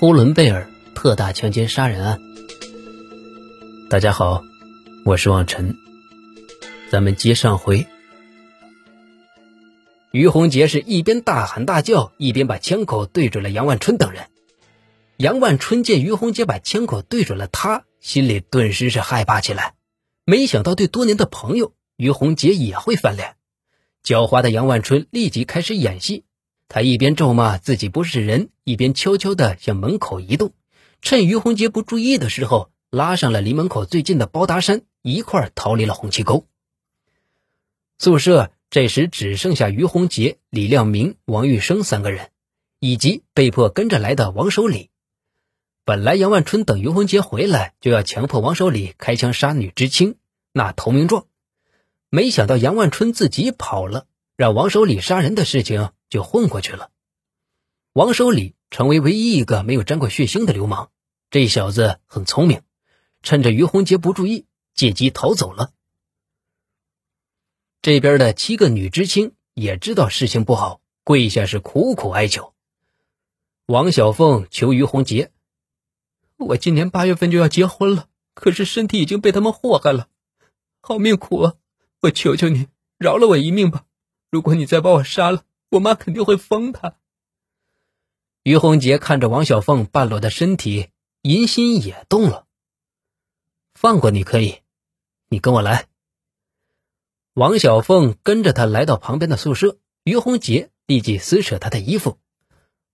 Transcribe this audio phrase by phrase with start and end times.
[0.00, 2.20] 呼伦贝尔特大强奸杀人案。
[3.90, 4.44] 大家好，
[5.04, 5.76] 我是望尘。
[6.88, 7.84] 咱们接上回，
[10.12, 14.28] 于洪杰是一边大喊大叫，一边把枪口对准了杨万春等人。
[15.16, 19.74] 杨万春见于洪杰把枪口对准了他，心里顿时是害怕起来。
[20.24, 23.34] 没想到对多年的朋友于洪杰也会翻脸。
[24.04, 26.22] 狡猾的杨万春立即开始演戏。
[26.68, 30.52] 他一边咒骂自己不是人，一边悄悄地向门口移动，
[31.00, 36.46] 趁于洪杰不注意的时候，拉上了离门口最近的包达山，一块逃离了红旗沟。
[37.98, 42.28] 宿舍这时只剩下于洪杰、李亮明、王玉生三个人，
[42.78, 44.90] 以及被迫跟着来的王守礼。
[45.86, 50.16] 本来杨万春等于洪杰回来，就要强迫王守礼开枪杀女知青，
[50.52, 51.24] 那投名状，
[52.10, 54.04] 没想到杨万春自己跑了，
[54.36, 55.88] 让王守礼杀人的事情。
[56.08, 56.90] 就混过去了。
[57.92, 60.90] 王守礼成为唯一一个没有沾过血腥的流氓。
[61.30, 62.62] 这小子很聪明，
[63.22, 65.72] 趁着于洪杰不注意，借机逃走了。
[67.82, 72.54] 这边的七个女知青也知道事情不好，跪下是苦苦哀求。
[73.66, 75.32] 王小凤求于洪杰
[76.38, 80.08] ：“我今年八月份就要结婚了，可是身体已经被他们祸害了，
[80.80, 81.54] 好命苦啊！
[82.00, 83.84] 我求求你，饶了我一命吧！
[84.30, 86.96] 如果你再把我杀了……”我妈肯定会疯他。
[88.42, 90.88] 于洪杰看着王小凤半裸的身体，
[91.22, 92.46] 淫心也动了。
[93.74, 94.60] 放过你可以，
[95.28, 95.86] 你跟我来。
[97.34, 102.18] 王小凤跟着他来到旁边的宿舍，于洪杰立即撕扯他的衣服。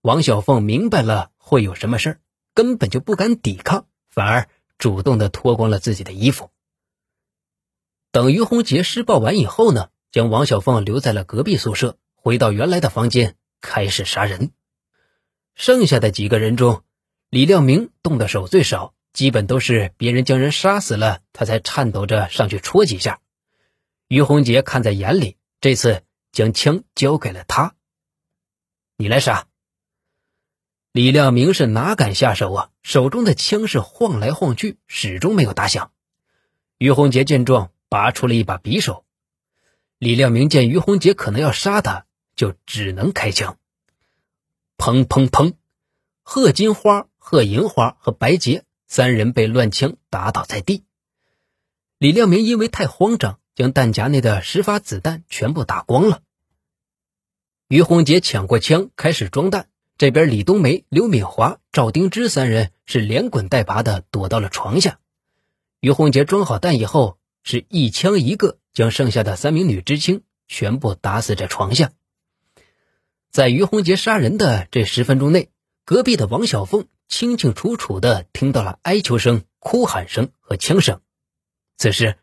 [0.00, 2.20] 王小凤明白了会有什么事儿，
[2.54, 6.50] 根本就不敢抵抗，反而主动的脱光了自己的衣服。
[8.12, 11.98] 等于洪杰施暴完以后呢，将王小凤留在了隔壁宿舍。
[12.22, 14.52] 回到原来的房间，开始杀人。
[15.54, 16.84] 剩下的几个人中，
[17.30, 23.20] 李亮明动的手最少，基本都是别人将人杀死了，他才颤抖着上去戳几下。
[24.06, 27.74] 于洪杰看在眼里，这次将枪交给了他。
[28.98, 29.46] 你来杀。
[30.92, 32.70] 李亮明是哪敢下手啊？
[32.82, 35.90] 手中的枪是晃来晃去，始终没有打响。
[36.76, 39.06] 于洪杰见状，拔出了一把匕首。
[39.96, 42.06] 李亮明见于洪杰可能要杀他。
[42.40, 43.58] 就只能开枪，
[44.78, 45.52] 砰砰砰！
[46.22, 50.84] 贺金花、贺银花和白洁三人被乱枪打倒在地。
[51.98, 56.22] 李亮明因为太慌张，将弹夹内的十发子弹全部打光了。
[57.68, 59.68] 于洪杰抢过枪，开始装弹。
[59.98, 64.98] 这边李冬梅、刘敏华、赵丁芝三人是连滚带爬的躲到了床下。
[65.80, 71.92] 于洪杰装好弹以后，是一枪一个，将剩下的三名女知青全部打死在床下。
[73.30, 75.50] 在于洪杰杀人的这十分钟内，
[75.84, 81.00] 隔壁的王小凤清清楚楚的听到了哀求声、哭喊声和枪声。
[81.76, 82.16] 此时，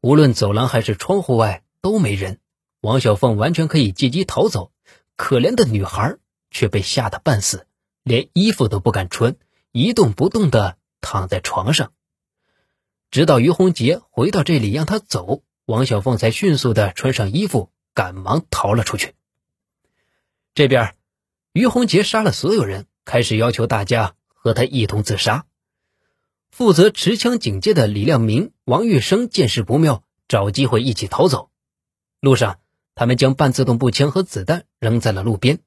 [0.00, 2.38] 无论走廊还是窗户外都没人，
[2.80, 4.70] 王小凤完全可以借机逃走。
[5.16, 6.16] 可怜的女孩
[6.52, 7.66] 却被吓得半死，
[8.04, 9.34] 连衣服都不敢穿，
[9.72, 11.92] 一动不动的躺在床上。
[13.10, 19.14] 直到于洪杰回到这里让她走，王小凤才迅速的穿上衣服，赶忙逃了出去。
[20.54, 20.96] 这边，
[21.54, 25.46] 于洪杰杀了所有人，开始要求大家和他一同自杀。
[26.50, 31.48] 负责持枪警戒的李亮明、王玉生见势不妙，找机会一起逃走。
[32.20, 32.60] 路上，
[32.94, 35.60] 他们将半自动步枪和子弹扔在了路边。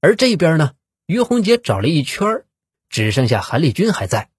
[0.00, 0.72] 而这边呢，
[1.04, 2.44] 于洪杰找了一圈，
[2.88, 4.30] 只剩下韩立军还在。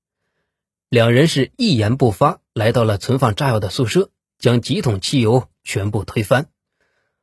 [0.89, 4.09] 两人是一言不发，来到了存放炸药的宿舍，
[4.39, 6.49] 将几桶汽油全部推翻。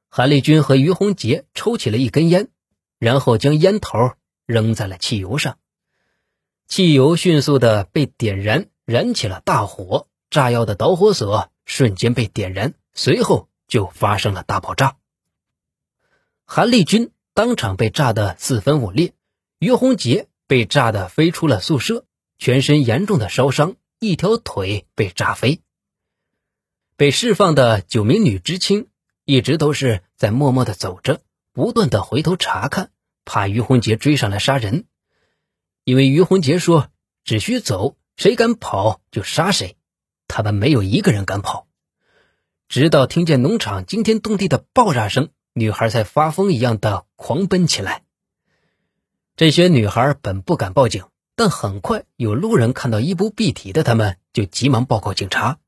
[0.09, 2.49] 韩立军和于洪杰抽起了一根烟，
[2.99, 4.13] 然后将烟头
[4.47, 5.59] 扔在了汽油上，
[6.67, 10.07] 汽油迅速的被点燃，燃起了大火。
[10.31, 14.99] 炸药的导火索瞬间被点燃，随后就发生了大爆炸。
[16.45, 19.15] 韩立军当场被炸得四分五裂，
[19.59, 22.05] 于洪杰被炸得飞出了宿舍，
[22.37, 25.62] 全身严重的烧伤，一条腿被炸飞。
[26.97, 28.88] 被释放的九名女知青。
[29.31, 31.21] 一直都是在默默的走着，
[31.53, 32.91] 不断的回头查看，
[33.27, 34.87] 怕于洪杰追上来杀人。
[35.85, 36.91] 因为于洪杰说
[37.25, 39.77] 只需走，谁敢跑就杀谁，
[40.29, 41.69] 他们没有一个人敢跑。
[42.71, 48.05] 直到听见农场惊天动地的爆炸声，女孩才发疯一样的狂奔起来。
[49.37, 51.05] 这些女孩本不敢报警，
[51.37, 55.59] 但很快有路人看到衣不蔽体的他们，就急忙报告警察。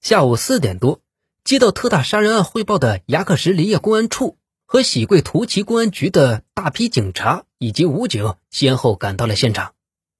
[0.00, 1.02] 下午四点多。
[1.44, 9.74] 接到特大杀人案汇报的牙克石林业公安处和喜贵图旗公安局的大批警察以及武警先后赶到了现场，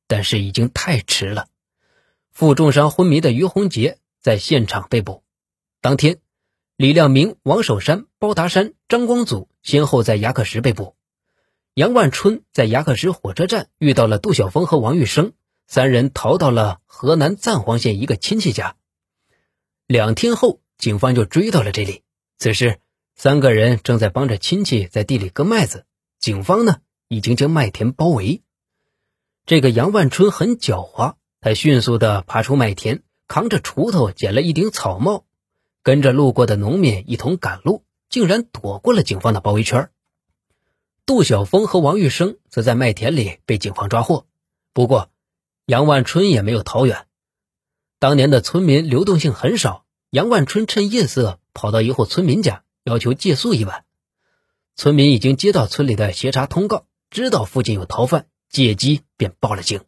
[0.08, 1.46] 但是已经太迟了。
[2.32, 5.22] 负重伤昏迷的于洪杰在现场被捕。
[5.80, 6.18] 当天，
[6.76, 10.96] 李亮明、王守山、包达山、张光祖先后在牙克石被捕。
[11.74, 15.32] 杨万春在牙克石火车站遇到了杜晓峰和王玉生，
[15.68, 18.76] 三人逃到了河南赞皇县一个亲戚家。
[19.86, 22.02] 两天后，警方就追到了这里。
[22.38, 22.80] 此时，
[23.14, 25.86] 三个人正在帮着亲戚在地里割麦子，
[26.18, 28.42] 警方呢已经将麦田包围。
[29.46, 31.14] 这个杨万春很狡猾。
[31.40, 35.24] 他迅速地爬出麦田，扛着锄头捡了一顶草帽，
[35.84, 39.88] 跟着路过的农民一同赶路，竟然躲过了警方的包围圈。
[41.06, 44.26] 杜晓峰和王玉生则在麦田里被警方抓获。
[44.72, 45.10] 不过，
[45.64, 47.06] 杨万春也没有逃远。
[48.00, 53.86] 当年的村民流动性很少，杨万春趁夜色跑到一户村民家，要求借宿一晚。
[54.76, 59.80] 村民已经接到村里的协查通告，知道附近有逃犯，借机便报了警。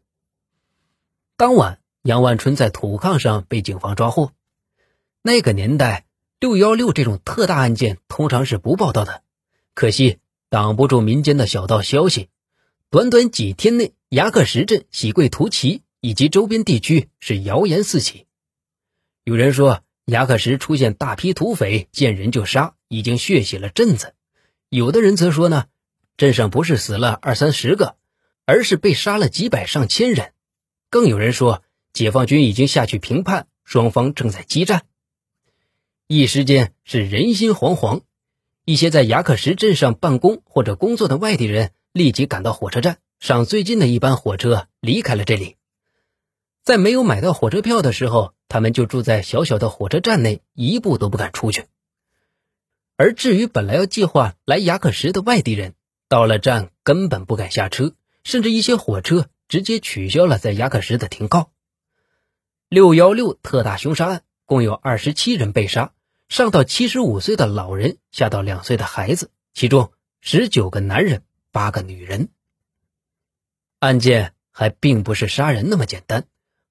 [1.37, 4.33] 当晚，杨万春在土炕上被警方抓获。
[5.21, 6.07] 那个年代，
[6.41, 9.23] 六幺六这种特大案件通常是不报道的。
[9.75, 12.31] 可惜挡不住民间的小道消息，
[12.89, 18.27] 短短几天内，牙克石镇、喜贵图旗以及周边地区是谣言四起。
[19.25, 24.09] 有人说，牙克石出现大批土匪，见人就杀，已经血洗了镇子；
[24.69, 25.65] 有的人则说呢，
[26.19, 27.97] 镇上不是死了二三十个，
[28.45, 30.33] 而是被杀了几百上千人。
[30.91, 31.63] 更有人说，
[31.95, 34.83] 解放军已经下去平叛，双方正在激战。
[36.07, 38.03] 一时间是人心惶惶。
[38.67, 45.57] 一些在牙克石镇上办公或者工作的外地人立即赶到火车站，上最近的一班火车离开了这里。
[46.65, 51.67] 在没有买到火车票的时候，他们就住在小小的火车站内，一步都不敢出去。
[52.97, 55.75] 而至于本来要计划来牙克石的外地人，
[56.09, 57.95] 到了站根本不敢下车，
[58.25, 59.29] 甚至一些火车。
[59.47, 61.51] 直接取消了在牙克石的停靠。
[62.71, 65.93] 六幺六特大凶杀案共有二十七人被杀，
[66.29, 71.23] 上到七十五岁的老人，下到两岁的孩子，其中十九个男人，
[71.53, 72.31] 八个女人。
[73.81, 76.25] 案件还并不是杀人那么简单，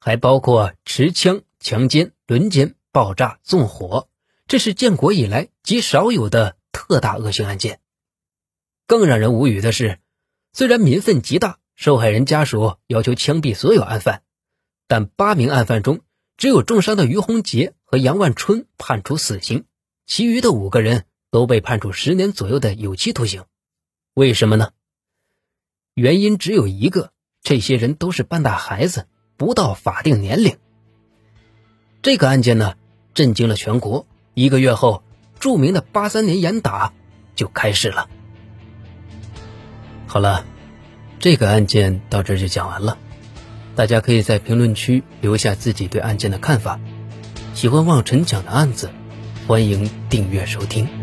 [0.03, 4.09] 还包括持枪、强奸、轮奸、爆炸、纵火，
[4.47, 7.79] 这是建国以来极少有的特大恶性案件。
[8.85, 9.99] 更让人无语的是，
[10.51, 11.57] 虽然民愤极大。
[11.75, 14.21] 受害人家属要求枪毙所有案犯，
[14.87, 16.01] 但八名案犯中，
[16.37, 19.65] 只有重伤的于洪杰和杨万春判处死刑，
[20.05, 23.45] 其余的五个人都被判处十年左右的有期徒刑。
[24.13, 24.71] 为什么呢？
[25.95, 27.11] 原因只有一个：
[27.41, 29.07] 这些人都是半大孩子，
[29.43, 30.57] 不到法定年龄。
[32.01, 32.75] 这个案件呢，
[33.13, 34.05] 震惊了全国。
[34.33, 35.03] 一个月后，
[35.37, 36.93] 著名的八三年严打
[37.35, 38.07] 就开始了。
[40.07, 40.45] 好了。
[41.19, 42.97] 这个案件到这就讲完了，
[43.75, 46.81] 大家可以在评论区留下自己对案件的看法。
[47.53, 48.89] 喜欢望尘讲的案子，
[49.47, 51.02] 欢迎订阅收听。